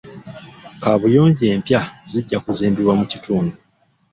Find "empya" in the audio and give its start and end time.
1.53-1.81